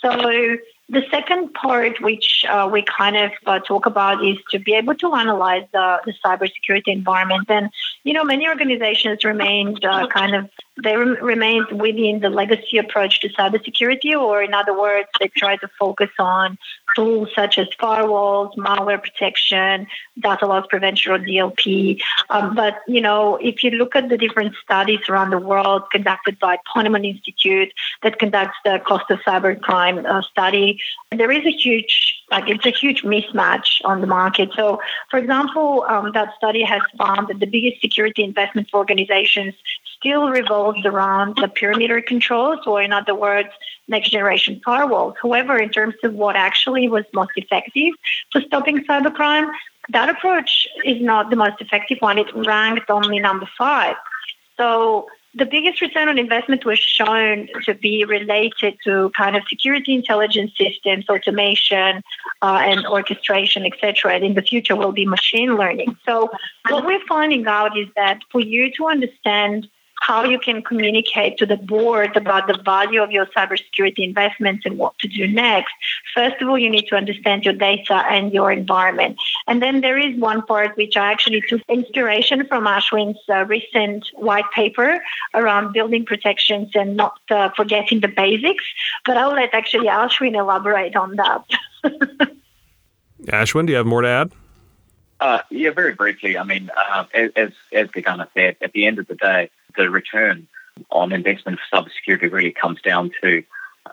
So 0.00 0.56
the 0.88 1.02
second 1.10 1.52
part, 1.52 2.00
which 2.00 2.44
uh, 2.48 2.68
we 2.72 2.82
kind 2.82 3.16
of 3.16 3.32
uh, 3.44 3.58
talk 3.58 3.86
about, 3.86 4.24
is 4.24 4.36
to 4.50 4.58
be 4.58 4.74
able 4.74 4.94
to 4.96 5.14
analyze 5.14 5.66
the, 5.72 6.00
the 6.06 6.14
cybersecurity 6.24 6.88
environment. 6.88 7.46
And, 7.48 7.70
you 8.04 8.12
know, 8.12 8.24
many 8.24 8.46
organizations 8.46 9.24
remained 9.24 9.84
uh, 9.84 10.06
kind 10.06 10.34
of 10.36 10.48
they 10.82 10.96
re- 10.96 11.18
remain 11.20 11.64
within 11.72 12.20
the 12.20 12.28
legacy 12.28 12.78
approach 12.78 13.20
to 13.20 13.28
cybersecurity, 13.30 14.14
or 14.14 14.42
in 14.42 14.54
other 14.54 14.78
words, 14.78 15.08
they 15.18 15.28
try 15.28 15.56
to 15.56 15.68
focus 15.78 16.10
on 16.18 16.58
tools 16.96 17.28
such 17.34 17.58
as 17.58 17.68
firewalls, 17.80 18.56
malware 18.56 19.00
protection, 19.00 19.86
data 20.18 20.46
loss 20.46 20.66
prevention, 20.68 21.12
or 21.12 21.18
DLP. 21.18 22.00
Um, 22.30 22.54
but 22.54 22.78
you 22.88 23.00
know, 23.00 23.36
if 23.36 23.62
you 23.62 23.70
look 23.70 23.94
at 23.94 24.08
the 24.08 24.18
different 24.18 24.54
studies 24.64 25.00
around 25.08 25.30
the 25.30 25.38
world 25.38 25.82
conducted 25.92 26.38
by 26.38 26.58
Ponemon 26.74 27.06
Institute 27.06 27.72
that 28.02 28.18
conducts 28.18 28.56
the 28.64 28.80
cost 28.84 29.08
of 29.10 29.20
cybercrime 29.20 30.04
uh, 30.04 30.22
study, 30.22 30.80
there 31.10 31.30
is 31.30 31.44
a 31.46 31.50
huge 31.50 32.16
like 32.30 32.48
it's 32.48 32.66
a 32.66 32.70
huge 32.70 33.02
mismatch 33.02 33.80
on 33.84 34.00
the 34.00 34.06
market. 34.06 34.50
So, 34.56 34.80
for 35.10 35.18
example, 35.18 35.84
um, 35.88 36.10
that 36.12 36.34
study 36.36 36.62
has 36.62 36.82
found 36.98 37.28
that 37.28 37.38
the 37.38 37.46
biggest 37.46 37.80
security 37.80 38.24
investment 38.24 38.68
for 38.70 38.78
organizations 38.78 39.54
still 39.96 40.28
revolves 40.28 40.84
around 40.84 41.36
the 41.36 41.48
perimeter 41.48 42.00
controls, 42.00 42.60
or 42.66 42.82
in 42.82 42.92
other 42.92 43.14
words, 43.14 43.48
next 43.88 44.10
generation 44.10 44.60
firewalls. 44.66 45.14
However, 45.22 45.58
in 45.58 45.70
terms 45.70 45.94
of 46.02 46.14
what 46.14 46.36
actually 46.36 46.85
was 46.88 47.04
most 47.12 47.32
effective 47.36 47.94
for 48.32 48.40
stopping 48.42 48.84
cybercrime, 48.84 49.50
that 49.90 50.08
approach 50.08 50.66
is 50.84 51.00
not 51.00 51.30
the 51.30 51.36
most 51.36 51.60
effective 51.60 51.98
one. 52.00 52.18
It 52.18 52.34
ranked 52.34 52.90
only 52.90 53.18
number 53.18 53.48
five. 53.56 53.96
So 54.56 55.06
the 55.36 55.44
biggest 55.44 55.82
return 55.82 56.08
on 56.08 56.18
investment 56.18 56.64
was 56.64 56.78
shown 56.78 57.48
to 57.64 57.74
be 57.74 58.04
related 58.04 58.78
to 58.84 59.10
kind 59.14 59.36
of 59.36 59.42
security 59.48 59.94
intelligence 59.94 60.52
systems, 60.56 61.04
automation, 61.10 62.02
uh, 62.40 62.60
and 62.62 62.86
orchestration, 62.86 63.66
etc. 63.66 64.14
And 64.14 64.24
in 64.24 64.34
the 64.34 64.42
future 64.42 64.74
will 64.74 64.92
be 64.92 65.04
machine 65.04 65.56
learning. 65.56 65.96
So 66.06 66.30
what 66.70 66.86
we're 66.86 67.04
finding 67.06 67.46
out 67.46 67.76
is 67.76 67.86
that 67.96 68.20
for 68.32 68.40
you 68.40 68.72
to 68.76 68.86
understand 68.86 69.68
how 70.00 70.24
you 70.24 70.38
can 70.38 70.62
communicate 70.62 71.38
to 71.38 71.46
the 71.46 71.56
board 71.56 72.16
about 72.16 72.46
the 72.46 72.58
value 72.64 73.02
of 73.02 73.10
your 73.10 73.26
cybersecurity 73.26 73.98
investments 73.98 74.64
and 74.64 74.78
what 74.78 74.96
to 74.98 75.08
do 75.08 75.26
next. 75.26 75.72
First 76.14 76.40
of 76.40 76.48
all, 76.48 76.58
you 76.58 76.70
need 76.70 76.86
to 76.88 76.96
understand 76.96 77.44
your 77.44 77.54
data 77.54 78.04
and 78.08 78.32
your 78.32 78.52
environment. 78.52 79.16
And 79.46 79.62
then 79.62 79.80
there 79.80 79.98
is 79.98 80.18
one 80.18 80.42
part 80.42 80.76
which 80.76 80.96
I 80.96 81.10
actually 81.10 81.42
took 81.48 81.62
inspiration 81.68 82.46
from 82.46 82.66
Ashwin's 82.66 83.18
uh, 83.28 83.44
recent 83.46 84.08
white 84.14 84.50
paper 84.54 85.02
around 85.34 85.72
building 85.72 86.04
protections 86.04 86.70
and 86.74 86.96
not 86.96 87.18
uh, 87.30 87.50
forgetting 87.56 88.00
the 88.00 88.08
basics. 88.08 88.64
But 89.04 89.16
I'll 89.16 89.34
let 89.34 89.54
actually 89.54 89.88
Ashwin 89.88 90.36
elaborate 90.36 90.94
on 90.94 91.16
that. 91.16 91.44
Ashwin, 93.24 93.66
do 93.66 93.72
you 93.72 93.78
have 93.78 93.86
more 93.86 94.02
to 94.02 94.08
add? 94.08 94.32
Uh, 95.18 95.40
yeah, 95.50 95.70
very 95.70 95.94
briefly. 95.94 96.36
I 96.36 96.44
mean, 96.44 96.70
uh, 96.76 97.04
as 97.14 97.52
as 97.72 97.88
Gergana 97.88 98.28
said, 98.34 98.56
at 98.60 98.72
the 98.72 98.86
end 98.86 98.98
of 98.98 99.06
the 99.06 99.14
day, 99.14 99.50
the 99.76 99.90
return 99.90 100.48
on 100.90 101.12
investment 101.12 101.58
for 101.58 101.76
cybersecurity 101.76 102.30
really 102.30 102.52
comes 102.52 102.80
down 102.82 103.10
to, 103.22 103.42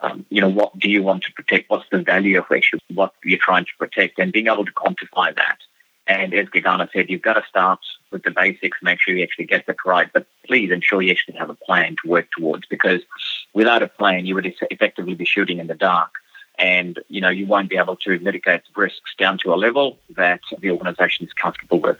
um, 0.02 0.26
you 0.28 0.40
know, 0.40 0.48
what 0.48 0.78
do 0.78 0.90
you 0.90 1.02
want 1.02 1.24
to 1.24 1.32
protect? 1.32 1.70
What's 1.70 1.88
the 1.90 2.02
value 2.02 2.38
of 2.38 2.44
actually 2.52 2.80
what 2.92 3.14
you're 3.24 3.38
trying 3.38 3.64
to 3.64 3.72
protect, 3.78 4.18
and 4.18 4.32
being 4.32 4.48
able 4.48 4.64
to 4.64 4.72
quantify 4.72 5.34
that. 5.34 5.58
And 6.06 6.34
as 6.34 6.48
Gergana 6.48 6.90
said, 6.92 7.08
you've 7.08 7.22
got 7.22 7.34
to 7.34 7.44
start 7.48 7.80
with 8.10 8.24
the 8.24 8.30
basics, 8.30 8.78
make 8.82 9.00
sure 9.00 9.16
you 9.16 9.22
actually 9.22 9.46
get 9.46 9.66
that 9.66 9.76
right. 9.86 10.10
But 10.12 10.26
please 10.46 10.70
ensure 10.70 11.00
you 11.00 11.12
actually 11.12 11.38
have 11.38 11.48
a 11.48 11.54
plan 11.54 11.96
to 12.02 12.10
work 12.10 12.28
towards, 12.36 12.66
because 12.66 13.00
without 13.54 13.82
a 13.82 13.88
plan, 13.88 14.26
you 14.26 14.34
would 14.34 14.54
effectively 14.70 15.14
be 15.14 15.24
shooting 15.24 15.58
in 15.58 15.66
the 15.66 15.74
dark 15.74 16.10
and 16.58 17.00
you 17.08 17.20
know 17.20 17.30
you 17.30 17.46
won't 17.46 17.70
be 17.70 17.76
able 17.76 17.96
to 17.96 18.18
mitigate 18.20 18.62
risks 18.76 19.14
down 19.18 19.38
to 19.38 19.52
a 19.52 19.56
level 19.56 19.98
that 20.10 20.40
the 20.60 20.70
organisation 20.70 21.26
is 21.26 21.32
comfortable 21.32 21.80
with. 21.80 21.98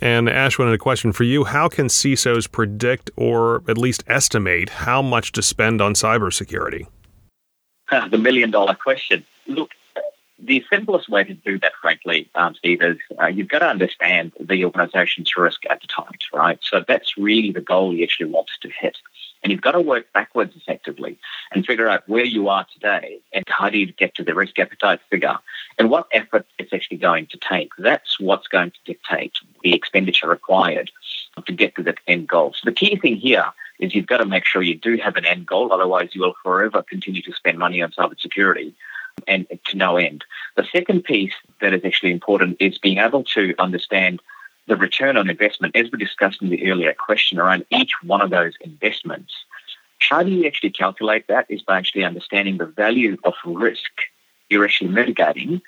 And 0.00 0.28
Ashwin, 0.28 0.72
a 0.72 0.78
question 0.78 1.12
for 1.12 1.24
you: 1.24 1.44
How 1.44 1.68
can 1.68 1.86
CISOs 1.86 2.50
predict 2.50 3.10
or 3.16 3.62
at 3.68 3.76
least 3.76 4.04
estimate 4.06 4.70
how 4.70 5.02
much 5.02 5.32
to 5.32 5.42
spend 5.42 5.80
on 5.80 5.94
cybersecurity? 5.94 6.86
the 8.10 8.18
million-dollar 8.18 8.74
question. 8.76 9.24
Look, 9.46 9.70
the 10.38 10.64
simplest 10.70 11.08
way 11.08 11.24
to 11.24 11.34
do 11.34 11.58
that, 11.60 11.72
frankly, 11.80 12.28
um, 12.34 12.54
Steve, 12.54 12.82
is 12.82 12.96
uh, 13.20 13.26
you've 13.26 13.48
got 13.48 13.60
to 13.60 13.66
understand 13.66 14.32
the 14.40 14.64
organization's 14.64 15.30
risk 15.36 15.64
appetite, 15.66 16.22
right? 16.32 16.58
So 16.62 16.84
that's 16.86 17.16
really 17.16 17.52
the 17.52 17.60
goal 17.60 17.94
you 17.94 18.02
actually 18.02 18.30
want 18.30 18.50
to 18.62 18.68
hit. 18.68 18.96
And 19.42 19.50
you've 19.50 19.60
got 19.60 19.72
to 19.72 19.80
work 19.80 20.12
backwards 20.12 20.54
effectively 20.56 21.18
and 21.52 21.66
figure 21.66 21.88
out 21.88 22.08
where 22.08 22.24
you 22.24 22.48
are 22.48 22.66
today 22.72 23.20
and 23.32 23.44
how 23.48 23.70
do 23.70 23.78
you 23.78 23.92
get 23.92 24.14
to 24.14 24.24
the 24.24 24.34
risk 24.34 24.58
appetite 24.58 25.00
figure 25.10 25.38
and 25.78 25.90
what 25.90 26.06
effort 26.12 26.46
it's 26.58 26.72
actually 26.72 26.98
going 26.98 27.26
to 27.26 27.38
take. 27.38 27.70
That's 27.78 28.20
what's 28.20 28.46
going 28.46 28.70
to 28.70 28.78
dictate 28.84 29.32
the 29.62 29.74
expenditure 29.74 30.28
required 30.28 30.90
to 31.46 31.52
get 31.52 31.74
to 31.76 31.82
that 31.84 31.98
end 32.06 32.28
goal. 32.28 32.52
So 32.54 32.66
the 32.66 32.74
key 32.74 32.96
thing 32.96 33.16
here 33.16 33.46
is 33.78 33.94
you've 33.94 34.06
got 34.06 34.18
to 34.18 34.26
make 34.26 34.44
sure 34.44 34.62
you 34.62 34.76
do 34.76 34.96
have 34.98 35.16
an 35.16 35.26
end 35.26 35.46
goal, 35.46 35.72
otherwise 35.72 36.10
you 36.12 36.20
will 36.20 36.34
forever 36.42 36.82
continue 36.82 37.22
to 37.22 37.32
spend 37.32 37.58
money 37.58 37.82
on 37.82 37.90
cybersecurity 37.90 38.74
and 39.26 39.46
to 39.66 39.76
no 39.76 39.96
end. 39.96 40.24
The 40.56 40.66
second 40.72 41.04
piece 41.04 41.34
that 41.60 41.74
is 41.74 41.84
actually 41.84 42.12
important 42.12 42.56
is 42.60 42.78
being 42.78 42.98
able 42.98 43.24
to 43.24 43.54
understand 43.58 44.20
the 44.66 44.76
return 44.76 45.16
on 45.16 45.28
investment, 45.28 45.76
as 45.76 45.90
we 45.90 45.98
discussed 45.98 46.40
in 46.42 46.50
the 46.50 46.70
earlier 46.70 46.94
question 46.94 47.38
around 47.38 47.64
each 47.70 47.92
one 48.02 48.20
of 48.20 48.30
those 48.30 48.54
investments. 48.60 49.32
How 49.98 50.22
do 50.22 50.30
you 50.30 50.46
actually 50.46 50.70
calculate 50.70 51.28
that 51.28 51.46
is 51.48 51.62
by 51.62 51.78
actually 51.78 52.04
understanding 52.04 52.58
the 52.58 52.66
value 52.66 53.16
of 53.24 53.34
risk 53.44 53.90
you're 54.52 54.64
actually 54.64 54.90
mitigating 54.90 55.62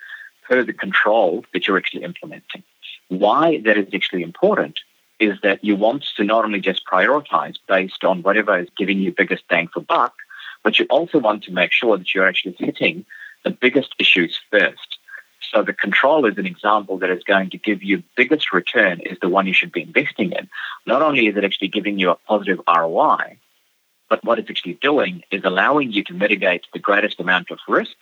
per 0.47 0.63
the 0.63 0.73
control 0.73 1.45
that 1.53 1.67
you're 1.67 1.79
actually 1.79 2.05
implementing. 2.05 2.63
Why 3.09 3.61
that 3.65 3.79
is 3.79 3.89
actually 3.95 4.23
important 4.23 4.79
is 5.19 5.39
that 5.43 5.65
you 5.65 5.75
want 5.75 6.05
to 6.17 6.25
not 6.25 6.45
only 6.45 6.61
just 6.61 6.85
prioritize 6.87 7.57
based 7.67 8.05
on 8.05 8.23
whatever 8.23 8.59
is 8.59 8.69
giving 8.77 8.99
you 8.99 9.13
biggest 9.13 9.49
bang 9.49 9.69
for 9.69 9.81
buck, 9.81 10.15
but 10.63 10.79
you 10.79 10.87
also 10.91 11.19
want 11.19 11.45
to 11.45 11.53
make 11.53 11.73
sure 11.73 11.97
that 11.97 12.15
you're 12.15 12.29
actually 12.29 12.57
hitting 12.59 13.07
the 13.43 13.51
biggest 13.51 13.95
issues 13.99 14.39
first. 14.51 14.94
So 15.53 15.63
the 15.63 15.73
control 15.73 16.27
is 16.27 16.39
an 16.39 16.47
example 16.47 16.99
that 16.99 17.11
is 17.11 17.23
going 17.23 17.51
to 17.51 17.59
give 17.59 17.83
you 17.83 18.03
biggest 18.17 18.53
return 18.53 19.01
is 19.01 19.19
the 19.21 19.29
one 19.29 19.47
you 19.47 19.53
should 19.53 19.73
be 19.73 19.83
investing 19.83 20.33
in. 20.33 20.49
Not 20.87 21.03
only 21.03 21.27
is 21.27 21.37
it 21.37 21.45
actually 21.45 21.69
giving 21.69 21.99
you 21.99 22.11
a 22.11 22.17
positive 22.17 22.61
ROI, 22.69 23.39
but 24.09 24.25
what 24.25 24.39
it's 24.39 24.51
actually 24.51 24.75
doing 24.75 25.23
is 25.31 25.43
allowing 25.45 25.93
you 25.93 26.05
to 26.05 26.15
mitigate 26.15 26.67
the 26.73 26.79
greatest 26.79 27.21
amount 27.21 27.51
of 27.51 27.59
risk 27.69 27.97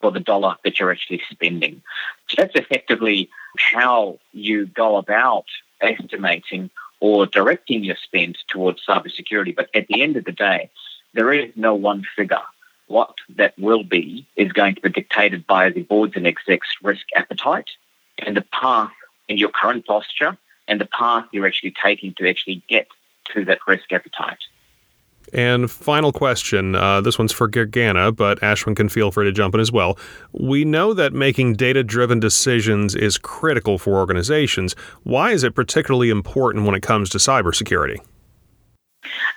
for 0.00 0.10
the 0.10 0.20
dollar 0.20 0.56
that 0.64 0.78
you're 0.78 0.90
actually 0.90 1.22
spending. 1.30 1.82
So 2.28 2.36
that's 2.38 2.54
effectively 2.54 3.30
how 3.56 4.18
you 4.32 4.66
go 4.66 4.96
about 4.96 5.46
estimating 5.80 6.70
or 7.00 7.26
directing 7.26 7.84
your 7.84 7.96
spend 7.96 8.38
towards 8.48 8.84
cybersecurity. 8.86 9.54
But 9.54 9.68
at 9.74 9.86
the 9.88 10.02
end 10.02 10.16
of 10.16 10.24
the 10.24 10.32
day, 10.32 10.70
there 11.14 11.32
is 11.32 11.52
no 11.56 11.74
one 11.74 12.04
figure 12.16 12.42
what 12.86 13.14
that 13.36 13.58
will 13.58 13.82
be 13.82 14.26
is 14.36 14.52
going 14.52 14.74
to 14.74 14.80
be 14.80 14.90
dictated 14.90 15.46
by 15.46 15.70
the 15.70 15.82
boards 15.82 16.14
and 16.16 16.26
execs 16.26 16.68
risk 16.82 17.06
appetite 17.14 17.70
and 18.18 18.36
the 18.36 18.42
path 18.52 18.92
in 19.28 19.36
your 19.36 19.50
current 19.50 19.84
posture 19.86 20.36
and 20.68 20.80
the 20.80 20.86
path 20.86 21.24
you're 21.32 21.46
actually 21.46 21.74
taking 21.82 22.14
to 22.14 22.28
actually 22.28 22.62
get 22.68 22.86
to 23.32 23.44
that 23.44 23.58
risk 23.66 23.92
appetite. 23.92 24.38
And 25.32 25.68
final 25.68 26.12
question 26.12 26.76
uh, 26.76 27.00
this 27.00 27.18
one's 27.18 27.32
for 27.32 27.48
Gergana, 27.48 28.14
but 28.14 28.40
Ashwin 28.40 28.76
can 28.76 28.88
feel 28.88 29.10
free 29.10 29.26
to 29.26 29.32
jump 29.32 29.54
in 29.54 29.60
as 29.60 29.72
well. 29.72 29.98
We 30.32 30.64
know 30.64 30.94
that 30.94 31.12
making 31.12 31.54
data 31.54 31.82
driven 31.82 32.20
decisions 32.20 32.94
is 32.94 33.18
critical 33.18 33.78
for 33.78 33.96
organizations. 33.96 34.74
Why 35.02 35.32
is 35.32 35.42
it 35.42 35.54
particularly 35.54 36.10
important 36.10 36.64
when 36.64 36.76
it 36.76 36.82
comes 36.82 37.10
to 37.10 37.18
cybersecurity? 37.18 37.98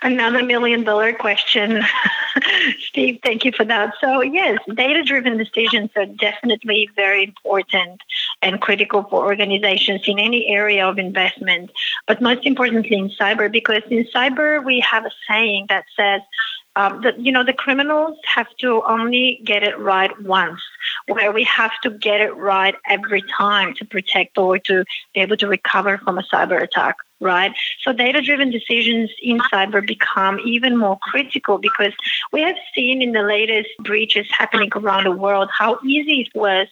Another 0.02 0.44
million 0.44 0.84
dollar 0.84 1.12
question. 1.12 1.82
Steve, 2.88 3.20
thank 3.22 3.44
you 3.44 3.52
for 3.52 3.64
that. 3.64 3.94
So, 4.00 4.22
yes, 4.22 4.58
data 4.74 5.02
driven 5.02 5.36
decisions 5.36 5.90
are 5.96 6.06
definitely 6.06 6.88
very 6.94 7.24
important 7.24 8.00
and 8.42 8.60
critical 8.60 9.04
for 9.04 9.24
organizations 9.24 10.02
in 10.06 10.18
any 10.18 10.48
area 10.48 10.86
of 10.86 10.98
investment, 10.98 11.70
but 12.06 12.20
most 12.20 12.46
importantly 12.46 12.96
in 12.96 13.10
cyber, 13.10 13.50
because 13.50 13.82
in 13.90 14.06
cyber 14.14 14.64
we 14.64 14.80
have 14.80 15.04
a 15.04 15.10
saying 15.28 15.66
that 15.68 15.84
says, 15.96 16.22
um, 16.76 17.02
that 17.02 17.18
you 17.18 17.32
know 17.32 17.44
the 17.44 17.52
criminals 17.52 18.16
have 18.24 18.46
to 18.58 18.82
only 18.84 19.40
get 19.44 19.64
it 19.64 19.76
right 19.78 20.12
once 20.22 20.60
where 21.08 21.32
we 21.32 21.42
have 21.44 21.72
to 21.82 21.90
get 21.90 22.20
it 22.20 22.34
right 22.36 22.76
every 22.88 23.22
time 23.22 23.74
to 23.74 23.84
protect 23.84 24.38
or 24.38 24.58
to 24.58 24.84
be 25.12 25.20
able 25.20 25.36
to 25.36 25.48
recover 25.48 25.98
from 25.98 26.18
a 26.18 26.22
cyber 26.22 26.62
attack 26.62 26.96
right? 27.20 27.52
So 27.82 27.92
data 27.92 28.20
driven 28.22 28.50
decisions 28.50 29.10
in 29.22 29.38
cyber 29.52 29.86
become 29.86 30.40
even 30.44 30.76
more 30.76 30.98
critical 31.00 31.58
because 31.58 31.92
we 32.32 32.40
have 32.40 32.56
seen 32.74 33.02
in 33.02 33.12
the 33.12 33.22
latest 33.22 33.70
breaches 33.80 34.26
happening 34.30 34.70
around 34.74 35.04
the 35.04 35.12
world 35.12 35.50
how 35.56 35.78
easy 35.84 36.22
it 36.22 36.34
was 36.34 36.68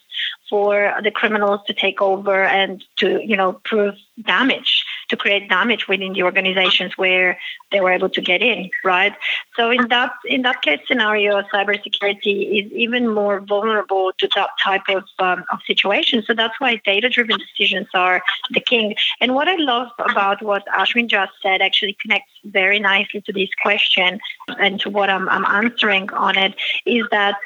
for 0.49 0.95
the 1.03 1.11
criminals 1.11 1.61
to 1.67 1.75
take 1.75 2.01
over 2.01 2.43
and 2.43 2.83
to, 2.97 3.21
you 3.23 3.37
know, 3.37 3.53
prove 3.65 3.95
damage 4.23 4.85
to 5.09 5.17
create 5.17 5.49
damage 5.49 5.89
within 5.89 6.13
the 6.13 6.23
organizations 6.23 6.97
where 6.97 7.39
they 7.73 7.81
were 7.81 7.93
able 7.93 8.09
to 8.11 8.21
get 8.21 8.43
in, 8.43 8.71
right? 8.85 9.15
So 9.57 9.71
in 9.71 9.89
that 9.89 10.13
in 10.25 10.43
that 10.43 10.63
case 10.63 10.81
scenario, 10.87 11.43
cybersecurity 11.43 12.65
is 12.65 12.73
even 12.73 13.09
more 13.09 13.41
vulnerable 13.41 14.13
to 14.19 14.29
that 14.35 14.51
type 14.63 14.89
of 14.89 15.05
um, 15.19 15.45
of 15.53 15.61
situation. 15.67 16.23
So 16.27 16.35
that's 16.35 16.59
why 16.61 16.81
data-driven 16.85 17.39
decisions 17.39 17.89
are 17.95 18.23
the 18.51 18.61
king. 18.61 18.95
And 19.21 19.35
what 19.35 19.49
I 19.49 19.57
love 19.57 19.89
about 19.99 20.43
what 20.43 20.67
Ashwin 20.67 21.09
just 21.09 21.33
said 21.43 21.61
actually 21.61 21.97
connects 22.01 22.33
very 22.45 22.79
nicely 22.79 23.21
to 23.23 23.33
this 23.33 23.51
question 23.63 24.21
and 24.59 24.81
to 24.81 24.91
what 24.91 25.11
I'm, 25.11 25.29
I'm 25.29 25.45
answering 25.45 26.11
on 26.13 26.37
it 26.37 26.55
is 26.87 27.05
that 27.11 27.37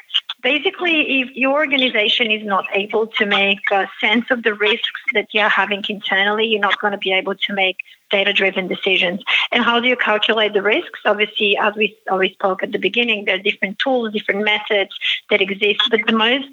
basically, 0.43 1.21
if 1.21 1.35
your 1.35 1.53
organization 1.53 2.29
is 2.29 2.45
not 2.45 2.65
able 2.73 3.07
to 3.07 3.25
make 3.25 3.59
a 3.71 3.87
sense 3.99 4.25
of 4.29 4.43
the 4.43 4.53
risks 4.53 5.01
that 5.13 5.27
you're 5.33 5.49
having 5.49 5.83
internally, 5.89 6.45
you're 6.45 6.59
not 6.59 6.79
going 6.79 6.91
to 6.91 6.97
be 6.97 7.13
able 7.13 7.35
to 7.35 7.53
make 7.53 7.77
data 8.11 8.31
driven 8.31 8.67
decisions. 8.67 9.23
And 9.51 9.63
how 9.63 9.79
do 9.79 9.87
you 9.87 9.95
calculate 9.95 10.53
the 10.53 10.61
risks? 10.61 10.99
Obviously, 11.03 11.57
as 11.57 11.73
we 11.75 11.97
always 12.09 12.33
spoke 12.33 12.61
at 12.61 12.71
the 12.71 12.77
beginning, 12.77 13.25
there 13.25 13.35
are 13.35 13.45
different 13.49 13.79
tools, 13.79 14.13
different 14.13 14.43
methods 14.45 14.91
that 15.31 15.41
exist. 15.41 15.81
But 15.89 16.01
the 16.05 16.13
most 16.13 16.47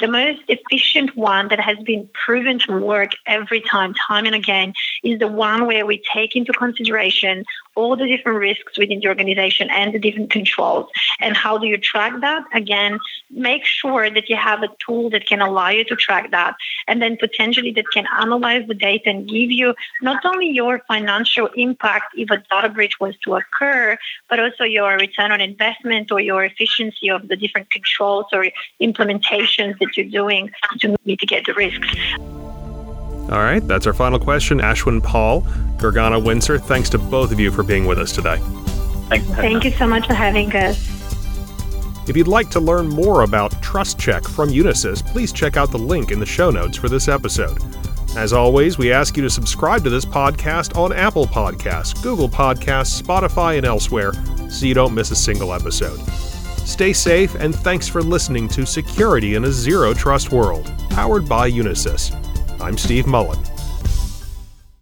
the 0.00 0.08
most 0.08 0.42
efficient 0.48 1.16
one 1.16 1.48
that 1.48 1.60
has 1.60 1.78
been 1.78 2.08
proven 2.12 2.58
to 2.60 2.78
work 2.78 3.12
every 3.26 3.62
time, 3.62 3.94
time 3.94 4.26
and 4.26 4.34
again, 4.34 4.74
is 5.02 5.18
the 5.18 5.28
one 5.28 5.66
where 5.66 5.86
we 5.86 6.02
take 6.12 6.36
into 6.36 6.52
consideration 6.52 7.44
all 7.76 7.94
the 7.96 8.06
different 8.06 8.38
risks 8.38 8.78
within 8.78 9.00
the 9.00 9.08
organization 9.08 9.68
and 9.70 9.94
the 9.94 9.98
different 9.98 10.30
controls. 10.30 10.88
And 11.20 11.36
how 11.36 11.58
do 11.58 11.66
you 11.66 11.78
track 11.78 12.20
that? 12.22 12.44
Again, 12.52 12.98
make 13.30 13.64
sure 13.64 14.10
that 14.10 14.28
you 14.28 14.36
have 14.36 14.62
a 14.62 14.68
tool 14.84 15.10
that 15.10 15.26
can 15.26 15.40
allow 15.40 15.68
you 15.68 15.84
to 15.84 15.96
track 15.96 16.30
that 16.30 16.56
and 16.88 17.00
then 17.00 17.16
potentially 17.16 17.72
that 17.72 17.84
can 17.92 18.06
analyze 18.18 18.66
the 18.66 18.74
data 18.74 19.10
and 19.10 19.28
give 19.28 19.50
you 19.50 19.74
not 20.00 20.24
only 20.24 20.48
your 20.48 20.80
financial 20.88 21.48
impact 21.54 22.14
if 22.16 22.30
a 22.30 22.38
data 22.50 22.68
breach 22.70 22.98
was 22.98 23.14
to 23.24 23.36
occur, 23.36 23.96
but 24.28 24.40
also 24.40 24.64
your 24.64 24.94
return 24.96 25.30
on 25.32 25.40
investment 25.40 26.10
or 26.10 26.20
your 26.20 26.44
efficiency 26.44 27.10
of 27.10 27.28
the 27.28 27.36
different 27.36 27.70
controls 27.70 28.26
or 28.32 28.46
implementations 28.80 29.78
that 29.78 29.96
you're 29.96 30.06
doing 30.06 30.50
to 30.80 30.96
mitigate 31.04 31.44
the 31.46 31.54
risks. 31.54 31.96
All 33.30 33.42
right, 33.42 33.66
that's 33.66 33.86
our 33.86 33.92
final 33.92 34.18
question. 34.18 34.60
Ashwin 34.60 35.02
Pal, 35.02 35.42
Gergana 35.78 36.22
Winzer, 36.22 36.60
thanks 36.60 36.88
to 36.90 36.98
both 36.98 37.32
of 37.32 37.40
you 37.40 37.50
for 37.50 37.62
being 37.62 37.86
with 37.86 37.98
us 37.98 38.12
today. 38.12 38.38
Thanks. 39.08 39.26
Thank 39.28 39.64
you 39.64 39.72
so 39.72 39.86
much 39.86 40.06
for 40.06 40.14
having 40.14 40.54
us. 40.54 40.96
If 42.08 42.16
you'd 42.16 42.28
like 42.28 42.50
to 42.50 42.60
learn 42.60 42.88
more 42.88 43.22
about 43.22 43.50
TrustCheck 43.62 44.28
from 44.28 44.50
Unisys, 44.50 45.04
please 45.04 45.32
check 45.32 45.56
out 45.56 45.72
the 45.72 45.78
link 45.78 46.12
in 46.12 46.20
the 46.20 46.26
show 46.26 46.50
notes 46.50 46.76
for 46.76 46.88
this 46.88 47.08
episode. 47.08 47.58
As 48.16 48.32
always, 48.32 48.78
we 48.78 48.92
ask 48.92 49.16
you 49.16 49.22
to 49.24 49.30
subscribe 49.30 49.82
to 49.84 49.90
this 49.90 50.04
podcast 50.04 50.76
on 50.76 50.92
Apple 50.92 51.26
Podcasts, 51.26 52.00
Google 52.02 52.28
Podcasts, 52.28 53.02
Spotify, 53.02 53.56
and 53.56 53.66
elsewhere 53.66 54.12
so 54.48 54.66
you 54.66 54.74
don't 54.74 54.94
miss 54.94 55.10
a 55.10 55.16
single 55.16 55.52
episode. 55.52 55.98
Stay 56.64 56.92
safe, 56.92 57.34
and 57.34 57.54
thanks 57.54 57.88
for 57.88 58.02
listening 58.02 58.48
to 58.48 58.64
Security 58.64 59.34
in 59.34 59.44
a 59.44 59.52
Zero 59.52 59.92
Trust 59.92 60.32
World, 60.32 60.72
powered 60.90 61.28
by 61.28 61.50
Unisys. 61.50 62.14
I'm 62.60 62.78
Steve 62.78 63.06
Mullen. 63.06 63.55